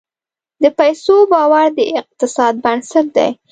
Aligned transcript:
د 0.63 0.65
پیسو 0.79 1.15
باور 1.33 1.67
د 1.77 1.79
اقتصاد 2.01 2.53
بنسټ 2.63 3.07
دی. 3.17 3.29